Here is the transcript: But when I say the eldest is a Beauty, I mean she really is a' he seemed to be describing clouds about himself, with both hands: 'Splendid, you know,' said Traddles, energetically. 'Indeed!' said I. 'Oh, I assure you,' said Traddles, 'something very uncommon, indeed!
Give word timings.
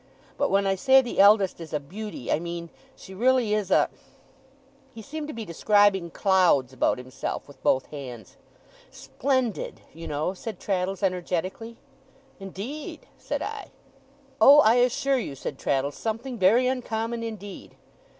But 0.35 0.49
when 0.49 0.65
I 0.65 0.73
say 0.73 0.99
the 1.03 1.19
eldest 1.19 1.61
is 1.61 1.73
a 1.73 1.79
Beauty, 1.79 2.31
I 2.31 2.39
mean 2.39 2.71
she 2.95 3.13
really 3.13 3.53
is 3.53 3.69
a' 3.69 3.87
he 4.95 5.03
seemed 5.03 5.27
to 5.27 5.31
be 5.33 5.45
describing 5.45 6.09
clouds 6.09 6.73
about 6.73 6.97
himself, 6.97 7.47
with 7.47 7.61
both 7.61 7.85
hands: 7.91 8.35
'Splendid, 8.89 9.81
you 9.93 10.07
know,' 10.07 10.33
said 10.33 10.59
Traddles, 10.59 11.03
energetically. 11.03 11.77
'Indeed!' 12.39 13.05
said 13.19 13.43
I. 13.43 13.67
'Oh, 14.41 14.61
I 14.61 14.77
assure 14.77 15.19
you,' 15.19 15.35
said 15.35 15.59
Traddles, 15.59 15.97
'something 15.97 16.39
very 16.39 16.65
uncommon, 16.65 17.21
indeed! 17.21 17.75